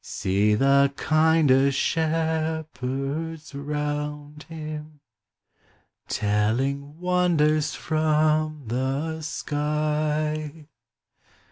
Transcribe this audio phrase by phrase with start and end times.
[0.03, 4.99] See the kinder shepherds round him,
[6.07, 10.67] Telling wonders from the sky!